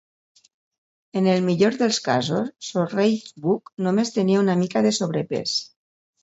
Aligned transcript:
En 1.19 1.27
el 1.33 1.43
millor 1.49 1.77
dels 1.81 1.99
casos, 2.07 2.49
Sorrell 2.69 3.13
Booke 3.45 3.87
només 3.89 4.13
tenia 4.17 4.41
una 4.47 4.57
mica 4.63 4.85
de 4.87 4.95
sobrepès. 5.01 5.55